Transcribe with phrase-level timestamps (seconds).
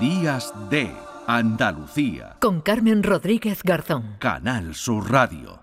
[0.00, 0.92] Días de
[1.28, 2.36] Andalucía.
[2.40, 4.16] Con Carmen Rodríguez Garzón.
[4.18, 5.60] Canal Sur Radio.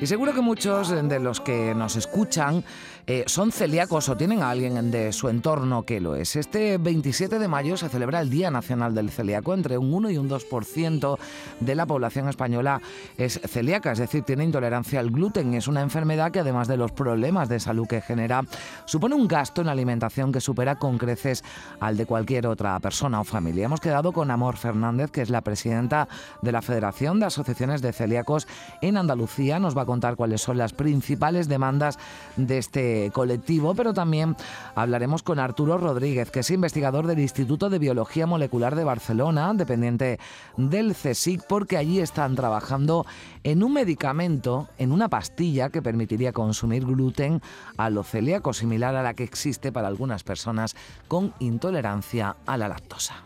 [0.00, 2.64] Y seguro que muchos de los que nos escuchan
[3.06, 6.36] eh, son celíacos o tienen a alguien de su entorno que lo es.
[6.36, 9.52] Este 27 de mayo se celebra el Día Nacional del Celíaco.
[9.52, 11.18] Entre un 1 y un 2%
[11.60, 12.80] de la población española
[13.18, 15.52] es celíaca, es decir, tiene intolerancia al gluten.
[15.52, 18.42] Es una enfermedad que además de los problemas de salud que genera,
[18.86, 21.44] supone un gasto en alimentación que supera con creces
[21.80, 23.66] al de cualquier otra persona o familia.
[23.66, 26.08] Hemos quedado con Amor Fernández, que es la presidenta
[26.40, 28.48] de la Federación de Asociaciones de Celíacos
[28.80, 29.58] en Andalucía.
[29.58, 31.98] Nos va a contar cuáles son las principales demandas
[32.36, 34.36] de este colectivo, pero también
[34.74, 40.18] hablaremos con Arturo Rodríguez, que es investigador del Instituto de Biología Molecular de Barcelona, dependiente
[40.56, 43.06] del CSIC, porque allí están trabajando
[43.42, 47.40] en un medicamento, en una pastilla que permitiría consumir gluten
[47.76, 50.74] a lo celíaco, similar a la que existe para algunas personas
[51.08, 53.24] con intolerancia a la lactosa.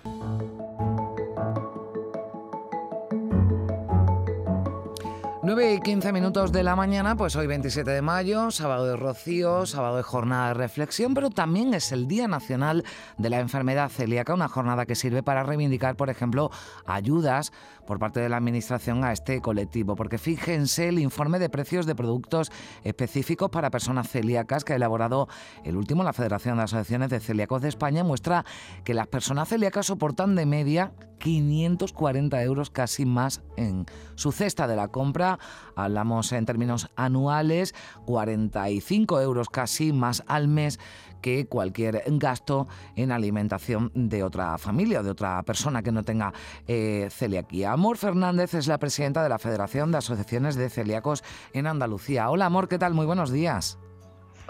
[5.49, 9.65] 9 y 15 minutos de la mañana, pues hoy 27 de mayo, sábado de rocío,
[9.65, 12.85] sábado de jornada de reflexión, pero también es el Día Nacional
[13.16, 16.51] de la Enfermedad Celíaca, una jornada que sirve para reivindicar, por ejemplo,
[16.85, 17.51] ayudas
[17.87, 21.95] por parte de la Administración a este colectivo, porque fíjense el informe de precios de
[21.95, 22.52] productos
[22.85, 25.29] específicos para personas celíacas que ha elaborado
[25.65, 28.45] el último la Federación de Asociaciones de Celíacos de España, muestra
[28.85, 34.76] que las personas celíacas soportan de media 540 euros casi más en su cesta de
[34.76, 35.38] la compra.
[35.77, 37.75] Hablamos en términos anuales,
[38.07, 40.79] 45 euros casi más al mes
[41.21, 46.33] que cualquier gasto en alimentación de otra familia o de otra persona que no tenga
[46.66, 47.73] eh, celiaquía.
[47.73, 52.31] Amor Fernández es la presidenta de la Federación de Asociaciones de Celíacos en Andalucía.
[52.31, 52.95] Hola Amor, ¿qué tal?
[52.95, 53.79] Muy buenos días.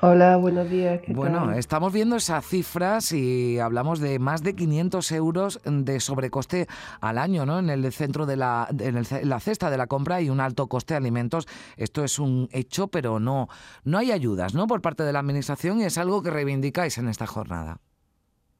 [0.00, 1.00] Hola, buenos días.
[1.08, 6.68] bueno, estamos viendo esas cifras y hablamos de más de 500 euros de sobrecoste
[7.00, 7.58] al año, ¿no?
[7.58, 10.94] En el centro de la, en la cesta de la compra y un alto coste
[10.94, 11.48] de alimentos.
[11.76, 13.48] Esto es un hecho, pero no,
[13.82, 14.68] no hay ayudas, ¿no?
[14.68, 17.80] Por parte de la administración y es algo que reivindicáis en esta jornada.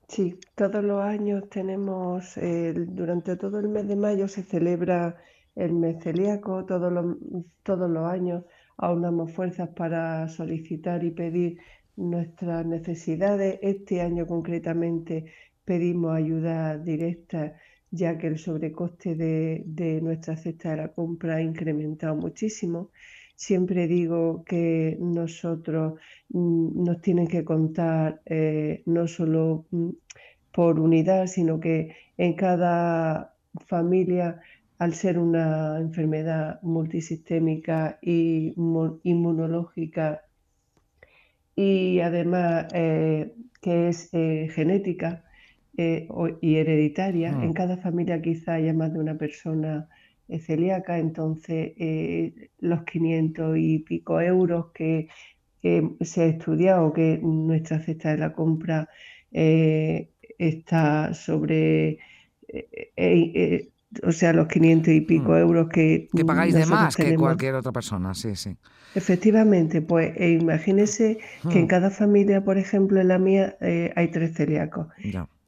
[0.09, 2.35] Sí, todos los años tenemos,
[2.89, 5.17] durante todo el mes de mayo se celebra
[5.55, 7.17] el mes celíaco, todos los,
[7.63, 8.45] todos los años
[8.79, 11.59] aunamos fuerzas para solicitar y pedir
[11.97, 13.59] nuestras necesidades.
[13.63, 15.27] Este año concretamente
[15.65, 17.55] pedimos ayuda directa
[17.91, 22.91] ya que el sobrecoste de, nuestra cesta de la compra ha incrementado muchísimo.
[23.35, 26.01] Siempre digo que nosotros
[26.31, 29.91] mm, nos tienen que contar eh, no solo mm,
[30.53, 33.35] por unidad, sino que en cada
[33.67, 34.41] familia
[34.79, 38.55] al ser una enfermedad multisistémica y
[39.03, 40.23] inmunológica.
[41.57, 45.25] Y además eh, que es eh, genética
[45.77, 46.09] eh,
[46.41, 47.43] y hereditaria, mm.
[47.43, 49.89] en cada familia quizá haya más de una persona
[50.47, 51.73] celíaca, entonces
[52.59, 55.09] los 500 y pico euros que
[55.63, 58.91] se ha estudiado, que nuestra cesta de la compra
[59.33, 61.99] está sobre
[64.03, 65.37] o sea, los 500 y pico mm.
[65.37, 66.09] euros que...
[66.15, 68.57] Que pagáis de más que cualquier otra persona, sí, sí.
[68.95, 71.19] Efectivamente, pues e imagínese
[71.51, 71.69] que en mm.
[71.69, 74.89] cada familia, por ejemplo, en la mía eh, hay tres celíacos.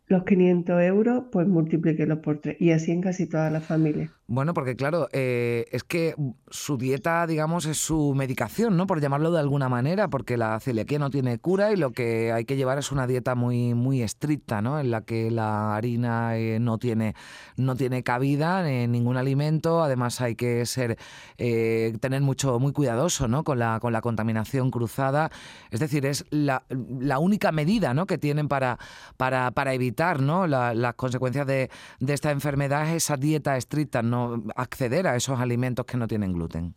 [0.06, 2.56] Los 500 euros, pues multiplíquelos por tres.
[2.60, 4.10] Y así en casi todas las familias.
[4.32, 6.14] Bueno, porque claro, eh, es que
[6.50, 8.86] su dieta, digamos, es su medicación, ¿no?
[8.86, 12.44] Por llamarlo de alguna manera, porque la celiaquía no tiene cura y lo que hay
[12.44, 14.78] que llevar es una dieta muy, muy estricta, ¿no?
[14.78, 17.16] En la que la harina eh, no, tiene,
[17.56, 19.82] no tiene cabida en ningún alimento.
[19.82, 20.96] Además, hay que ser,
[21.36, 23.42] eh, tener mucho, muy cuidadoso, ¿no?
[23.42, 25.32] Con la, con la contaminación cruzada.
[25.72, 26.62] Es decir, es la,
[27.18, 28.06] única medida, ¿no?
[28.06, 28.78] Que tienen para,
[29.16, 30.46] para, para evitar, ¿no?
[30.46, 34.19] las consecuencias de, de esta enfermedad, esa dieta estricta, ¿no?
[34.56, 36.74] Acceder a esos alimentos que no tienen gluten.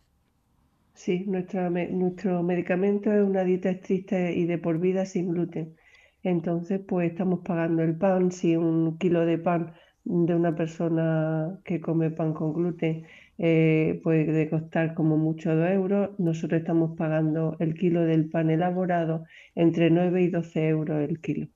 [0.94, 5.76] Sí, nuestro, medicamento es una dieta estricta y de por vida sin gluten.
[6.22, 9.74] Entonces, pues estamos pagando el pan, si un kilo de pan
[10.04, 13.06] de una persona que come pan con gluten
[13.38, 19.24] eh, puede costar como mucho 2 euros, nosotros estamos pagando el kilo del pan elaborado
[19.54, 21.48] entre 9 y 12 euros el kilo.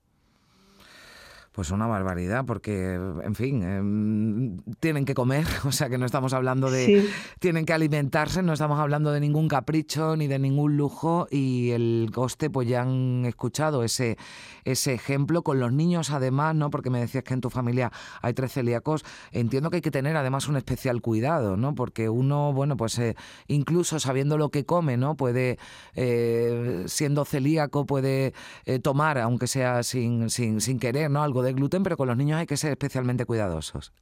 [1.59, 6.31] Pues una barbaridad, porque, en fin, em, tienen que comer, o sea que no estamos
[6.31, 7.05] hablando de...
[7.39, 12.11] Tienen que alimentarse, no estamos hablando de ningún capricho ni de ningún lujo y el
[12.13, 14.17] coste, pues ya han escuchado ese,
[14.63, 16.69] ese ejemplo con los niños además, ¿no?
[16.69, 17.91] Porque me decías que en tu familia
[18.21, 19.03] hay tres celíacos.
[19.33, 21.75] Entiendo que hay que tener además un especial cuidado, ¿no?
[21.75, 23.17] Porque uno, bueno, pues eh,
[23.47, 25.15] incluso sabiendo lo que come, ¿no?
[25.15, 25.57] Puede,
[25.95, 28.33] eh, siendo celíaco, puede
[28.65, 31.21] eh, tomar, aunque sea sin, sin, sin querer, ¿no?
[31.21, 33.93] Algo de gluten, pero con los niños hay que ser especialmente cuidadosos.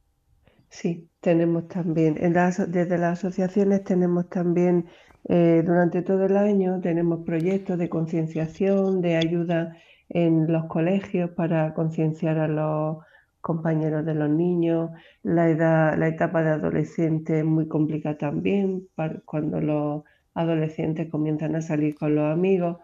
[0.70, 4.88] Sí, tenemos también, en desde las asociaciones tenemos también,
[5.30, 9.78] eh, durante todo el año, tenemos proyectos de concienciación, de ayuda
[10.10, 12.98] en los colegios para concienciar a los
[13.42, 14.92] compañeros de los niños.
[15.24, 18.88] La edad, la etapa de adolescente es muy complicada también,
[19.26, 20.04] cuando los
[20.34, 22.78] adolescentes comienzan a salir con los amigos.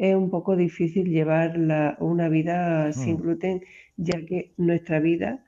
[0.00, 1.58] Es un poco difícil llevar
[1.98, 3.20] una vida sin mm.
[3.20, 3.62] gluten
[3.98, 5.44] ya que nuestra vida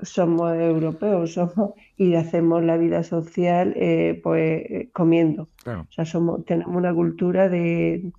[0.00, 5.50] somos europeos somos y hacemos la vida social eh, pues eh, comiendo.
[5.66, 8.12] O sea, somos, tenemos una cultura de,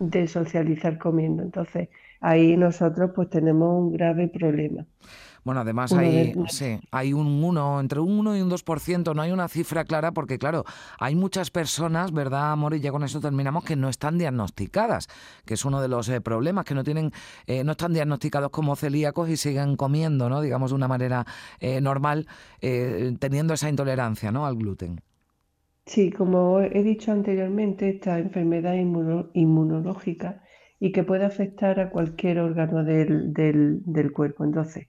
[0.00, 1.44] de socializar comiendo.
[1.44, 1.90] Entonces,
[2.20, 4.84] ahí nosotros pues tenemos un grave problema.
[5.44, 9.32] Bueno, además hay, sí, hay un 1, entre un 1 y un 2%, no hay
[9.32, 10.64] una cifra clara porque, claro,
[10.98, 12.74] hay muchas personas, ¿verdad, amor?
[12.74, 15.08] Y ya con eso terminamos, que no están diagnosticadas,
[15.44, 17.12] que es uno de los eh, problemas, que no tienen,
[17.46, 20.40] eh, no están diagnosticados como celíacos y siguen comiendo, ¿no?
[20.40, 21.24] Digamos, de una manera
[21.60, 22.26] eh, normal,
[22.60, 24.46] teniendo esa intolerancia, ¿no?
[24.46, 25.00] Al gluten.
[25.86, 30.42] Sí, como he dicho anteriormente, esta enfermedad inmunológica
[30.78, 34.44] y que puede afectar a cualquier órgano del, del, del cuerpo.
[34.44, 34.88] Entonces,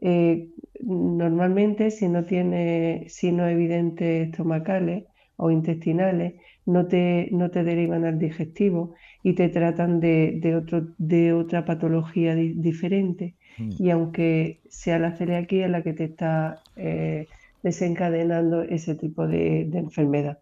[0.00, 0.48] eh,
[0.80, 5.04] normalmente, si no tiene signos evidentes estomacales
[5.36, 6.34] o intestinales,
[6.66, 12.34] no te, no te derivan al digestivo y te tratan de, otro, de otra patología
[12.34, 13.36] diferente.
[13.58, 13.70] Mm.
[13.78, 17.26] Y aunque sea la celiaquía la que te está eh,
[17.62, 20.38] desencadenando ese tipo de, enfermedad.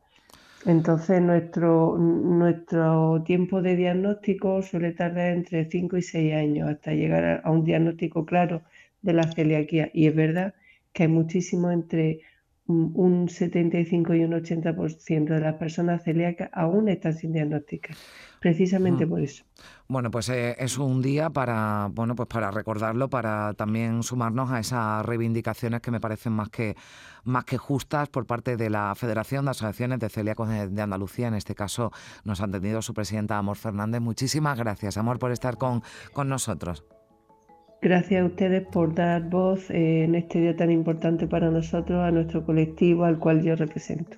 [0.66, 7.40] Entonces, nuestro, nuestro tiempo de diagnóstico suele tardar entre 5 y 6 años hasta llegar
[7.44, 8.62] a un diagnóstico claro
[9.02, 9.90] de la celiaquía.
[9.92, 10.54] Y es verdad
[10.92, 12.20] que hay muchísimo entre
[12.68, 17.94] un 75 y un 80% de las personas celíacas aún están sin diagnóstica.
[18.40, 19.08] Precisamente mm.
[19.08, 19.44] por eso.
[19.88, 24.60] Bueno, pues eh, es un día para, bueno, pues para recordarlo, para también sumarnos a
[24.60, 26.76] esas reivindicaciones que me parecen más que,
[27.24, 31.28] más que justas por parte de la Federación de Asociaciones de Celíacos de, Andalucía.
[31.28, 31.90] En este caso
[32.24, 34.02] nos ha entendido su presidenta Amor Fernández.
[34.02, 36.84] Muchísimas gracias, Amor, por estar con, con nosotros.
[37.80, 42.10] Gracias a ustedes por dar voz eh, en este día tan importante para nosotros, a
[42.10, 44.16] nuestro colectivo al cual yo represento.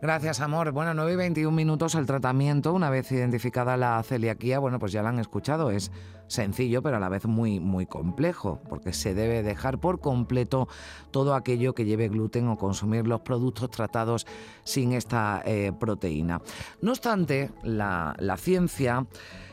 [0.00, 0.70] Gracias, amor.
[0.70, 5.02] Bueno, 9 y 21 minutos el tratamiento, una vez identificada la celiaquía, bueno, pues ya
[5.02, 5.90] la han escuchado, es
[6.28, 10.68] sencillo, pero a la vez muy, muy complejo, porque se debe dejar por completo
[11.10, 14.26] todo aquello que lleve gluten o consumir los productos tratados
[14.62, 16.42] sin esta eh, proteína.
[16.80, 19.04] No obstante, la, la ciencia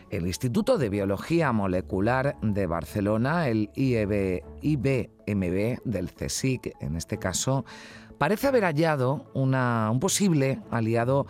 [0.10, 7.66] el Instituto de Biología Molecular de Barcelona, el IBMB del CSIC en este caso,
[8.18, 11.26] parece haber hallado un posible aliado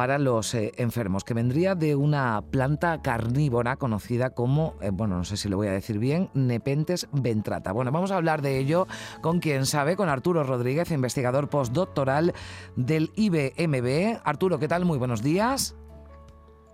[0.00, 5.24] para los eh, enfermos, que vendría de una planta carnívora conocida como, eh, bueno, no
[5.24, 7.72] sé si lo voy a decir bien, Nepentes ventrata.
[7.72, 8.86] Bueno, vamos a hablar de ello
[9.20, 12.32] con quien sabe, con Arturo Rodríguez, investigador postdoctoral
[12.76, 14.22] del IBMB.
[14.24, 14.86] Arturo, ¿qué tal?
[14.86, 15.76] Muy buenos días.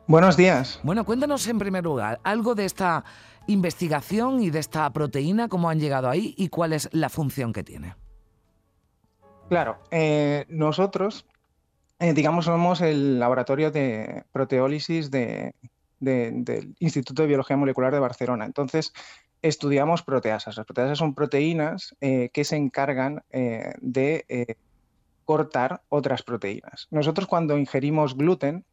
[0.08, 0.78] Buenos días.
[0.84, 3.04] Bueno, cuéntanos en primer lugar algo de esta
[3.48, 7.64] investigación y de esta proteína, cómo han llegado ahí y cuál es la función que
[7.64, 7.96] tiene.
[9.48, 11.26] Claro, eh, nosotros,
[11.98, 15.52] eh, digamos, somos el laboratorio de proteólisis del
[16.78, 18.44] Instituto de Biología Molecular de Barcelona.
[18.44, 18.92] Entonces,
[19.42, 20.56] estudiamos proteasas.
[20.56, 24.56] Las proteasas son proteínas eh, que se encargan de
[25.24, 26.86] cortar otras proteínas.
[26.92, 28.64] Nosotros cuando ingerimos gluten,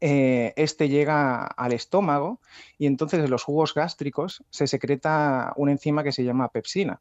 [0.00, 2.40] eh, este llega al estómago
[2.78, 7.00] y entonces en los jugos gástricos se secreta una enzima que se llama pepsina.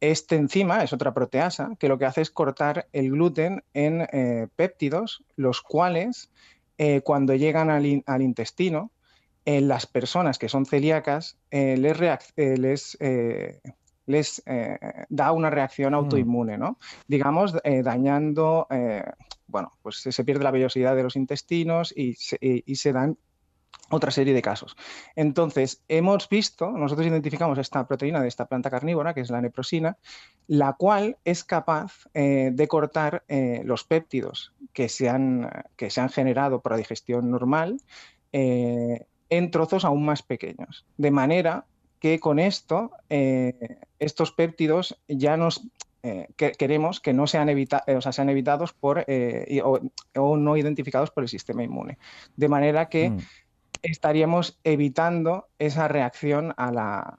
[0.00, 4.48] Esta enzima es otra proteasa que lo que hace es cortar el gluten en eh,
[4.54, 6.30] péptidos, los cuales
[6.78, 7.86] eh, cuando llegan al,
[8.22, 8.90] intestino,
[9.46, 12.98] en las personas que son celíacas les, les
[14.06, 14.42] les
[15.08, 15.96] da una reacción mm.
[15.96, 16.78] autoinmune, ¿no?
[17.08, 18.66] Digamos, dañando
[19.56, 23.16] bueno, pues se pierde la vellosidad de los intestinos y se, dan
[23.88, 24.76] otra serie de casos.
[25.14, 29.96] Entonces, hemos visto, nosotros identificamos esta proteína de esta planta carnívora, que es la neprosina,
[30.46, 36.02] la cual es capaz eh, de cortar eh, los péptidos que se, han, que se
[36.02, 37.80] han generado por la digestión normal
[38.32, 41.64] eh, en trozos aún más pequeños, de manera
[41.98, 45.62] que con esto, estos péptidos ya nos
[46.02, 51.28] eh, queremos que no sean, o sea, sean evitados por, o, no identificados por el
[51.28, 51.98] sistema inmune.
[52.36, 53.18] De manera que mm.
[53.82, 57.18] estaríamos evitando esa reacción a la,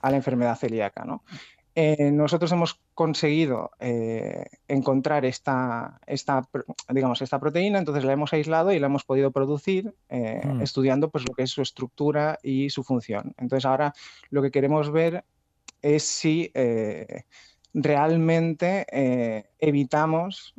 [0.00, 1.04] a la enfermedad celíaca.
[1.04, 1.22] ¿no?
[1.80, 6.42] Eh, nosotros hemos conseguido eh, encontrar esta, esta,
[6.88, 10.60] digamos, esta proteína, entonces la hemos aislado y la hemos podido producir eh, mm.
[10.60, 13.32] estudiando pues, lo que es su estructura y su función.
[13.38, 13.92] Entonces ahora
[14.30, 15.24] lo que queremos ver
[15.80, 16.50] es si
[17.82, 18.86] realmente
[19.58, 20.54] evitamos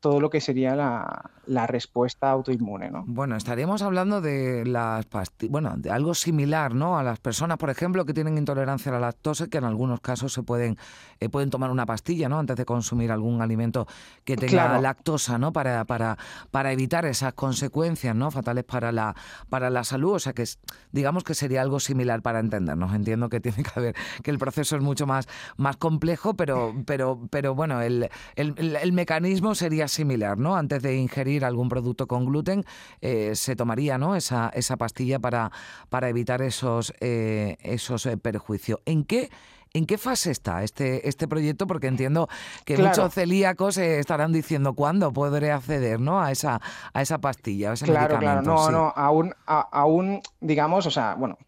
[0.00, 2.90] todo lo que sería la, respuesta autoinmune.
[2.90, 3.04] ¿no?
[3.06, 5.06] Bueno, estaríamos hablando de las
[5.48, 6.96] bueno, de algo similar, ¿no?
[6.96, 10.32] A las personas, por ejemplo, que tienen intolerancia a la lactosa, que en algunos casos
[10.32, 10.78] se pueden,
[11.18, 12.38] eh, pueden tomar una pastilla, ¿no?
[12.38, 13.86] Antes de consumir algún alimento
[14.24, 15.52] que tenga lactosa, ¿no?
[15.52, 16.16] Para, para,
[16.50, 18.30] para evitar esas consecuencias, ¿no?
[18.30, 19.14] Fatales para la,
[19.50, 20.14] para la salud.
[20.14, 20.44] O sea que
[20.92, 22.94] digamos que sería algo similar para entendernos.
[22.94, 26.49] Entiendo que tiene que haber, que el proceso es mucho más, más complejo, pero,
[26.86, 30.56] pero, pero bueno, el, el, el mecanismo sería similar, ¿no?
[30.56, 32.64] Antes de ingerir algún producto con gluten,
[33.00, 34.16] eh, se tomaría, ¿no?
[34.16, 35.50] Esa, esa pastilla para,
[35.88, 38.80] para evitar esos, eh, esos eh, perjuicios.
[38.84, 39.30] ¿En qué?
[39.72, 41.68] ¿En qué fase está este, este proyecto?
[41.68, 42.28] Porque entiendo
[42.64, 46.20] que muchos celíacos estarán diciendo cuándo podré acceder ¿no?
[46.20, 46.60] a, esa,
[46.92, 51.38] a esa pastilla, a ese claro, Claro, no, no, aún, aún, digamos, o sea, bueno,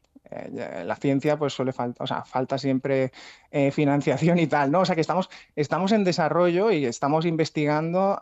[0.84, 3.12] la ciencia pues suele faltar, o sea, falta siempre
[3.50, 4.80] eh, financiación y tal, ¿no?
[4.80, 8.18] O sea que estamos, estamos en desarrollo y estamos investigando,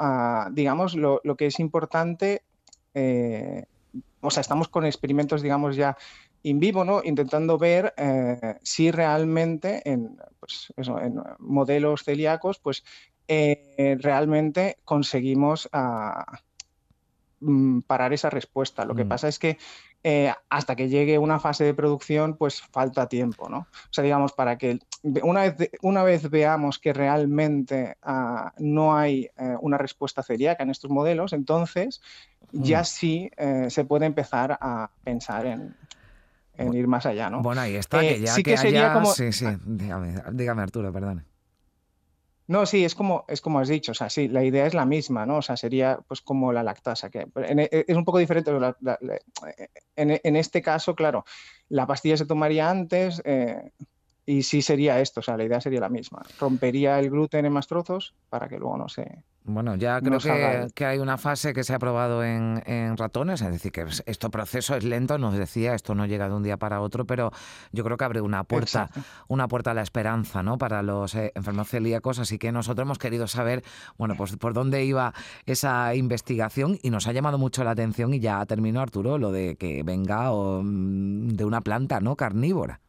[0.53, 2.43] digamos, lo, que es importante,
[2.95, 3.65] eh,
[4.21, 5.97] o sea, estamos con experimentos, digamos, ya
[6.43, 7.03] in vivo, ¿no?
[7.05, 7.95] Intentando ver
[8.63, 12.85] si realmente en, pues, en modelos celíacos, pues
[13.29, 16.25] realmente conseguimos ah,
[17.41, 18.85] mm, parar esa respuesta.
[18.85, 19.09] Lo que mm.
[19.09, 19.59] pasa es que
[20.03, 23.59] eh, hasta que llegue una fase de producción, pues falta tiempo, ¿no?
[23.59, 24.79] O sea, digamos, para que
[25.23, 30.71] una vez, una vez veamos que realmente ah, no hay eh, una respuesta celíaca en
[30.71, 32.01] estos modelos, entonces
[32.53, 32.85] ya mm.
[32.85, 35.75] sí eh, se puede empezar a pensar en,
[36.73, 37.43] ir más allá, ¿no?
[37.43, 39.13] Bueno, ahí está, que ya sí que, sería como...
[39.13, 41.25] Sí, sí, dígame, dígame Arturo, perdón.
[42.51, 44.85] No, sí, es como, es como has dicho, o sea, sí, la idea es la
[44.85, 45.37] misma, ¿no?
[45.37, 48.51] O sea, sería pues como la lactasa, que e, es un poco diferente,
[49.95, 51.25] en, este caso, claro,
[51.69, 53.71] la pastilla se tomaría antes eh,
[54.27, 57.53] y sí sería esto, o sea, la idea sería la misma, rompería el gluten en
[57.53, 60.19] más trozos para que luego no se, bueno, ya creo
[60.75, 62.61] que, hay una fase que se ha probado en,
[62.97, 66.43] ratones, es decir, que este proceso es lento, nos decía, esto no llega de un
[66.43, 67.33] día para otro, pero
[67.73, 68.91] yo creo que abre una puerta,
[69.29, 70.59] una puerta a la esperanza, ¿no?
[70.59, 73.65] Para los eh, enfermos celíacos, así que nosotros hemos querido saber,
[73.97, 75.15] bueno, pues por dónde iba
[75.47, 79.57] esa investigación y nos ha llamado mucho la atención y ya terminó Arturo lo de
[79.57, 82.15] que venga mm, de una planta, ¿no?
[82.15, 82.81] Carnívora.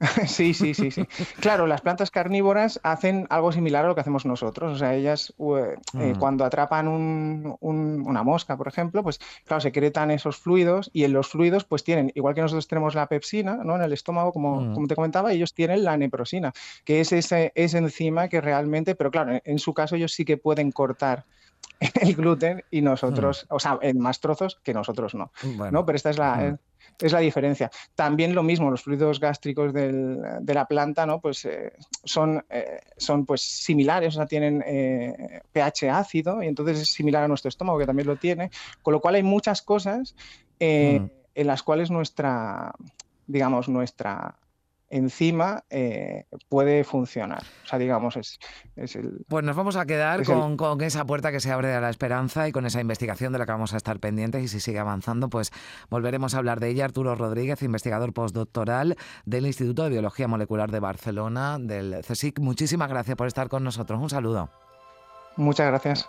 [0.26, 1.06] Sí, sí, sí, sí.
[1.40, 4.72] Claro, las plantas carnívoras hacen algo similar a lo que hacemos nosotros.
[4.72, 6.18] O sea, ellas eh, mm.
[6.18, 11.64] cuando atrapan una mosca, por ejemplo, pues claro, secretan esos fluidos y en los fluidos
[11.64, 13.76] pues tienen, igual que nosotros tenemos la pepsina ¿no?
[13.76, 14.74] en el estómago, como, mm.
[14.74, 16.52] como te comentaba, ellos tienen la neprosina,
[16.84, 20.38] que es ese, ese enzima que realmente, pero claro, en, su caso ellos sí que
[20.38, 21.24] pueden cortar
[22.00, 23.54] el gluten y nosotros, mm.
[23.54, 25.30] o sea, en más trozos que nosotros no.
[25.70, 25.84] ¿no?
[25.84, 26.58] Pero esta es la,
[27.00, 27.70] es la diferencia.
[27.94, 31.20] También lo mismo, los fluidos gástricos de la planta ¿no?
[31.20, 31.72] pues, eh,
[32.04, 37.24] son, eh, son pues, similares, o sea, tienen eh, pH ácido y entonces es similar
[37.24, 38.50] a nuestro estómago, que también lo tiene,
[38.82, 40.14] con lo cual hay muchas cosas
[40.58, 40.62] mm.
[41.34, 42.74] en las cuales nuestra,
[43.26, 44.36] digamos, nuestra
[44.90, 47.42] encima eh, puede funcionar.
[47.64, 48.38] O sea, digamos, es,
[48.76, 49.24] el...
[49.28, 52.48] Pues nos vamos a quedar con, con, esa puerta que se abre a la esperanza
[52.48, 55.30] y con esa investigación de la que vamos a estar pendientes y si sigue avanzando,
[55.30, 55.52] pues
[55.88, 56.84] volveremos a hablar de ella.
[56.84, 62.40] Arturo Rodríguez, investigador postdoctoral del Instituto de Biología Molecular de Barcelona, del CSIC.
[62.40, 64.00] Muchísimas gracias por estar con nosotros.
[64.00, 64.50] Un saludo.
[65.36, 66.08] Muchas gracias.